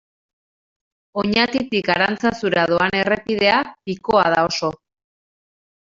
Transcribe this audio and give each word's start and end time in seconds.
Oñatitik 1.23 1.91
Arantzazura 1.97 2.65
doan 2.73 2.99
errepidea 3.03 3.61
pikoa 3.85 4.27
da 4.37 4.41
oso. 4.53 4.73